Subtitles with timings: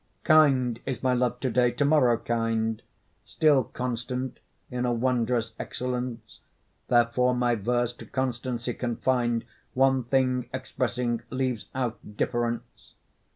[0.23, 2.81] Kind is my love to day, to morrow kind,
[3.23, 4.39] Still constant
[4.71, 6.39] in a wondrous excellence;
[6.87, 9.45] Therefore my verse to constancy confin'd,
[9.75, 12.95] One thing expressing, leaves out difference.